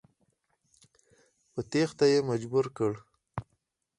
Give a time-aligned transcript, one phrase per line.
[1.53, 2.93] په تېښته یې مجبور کړ.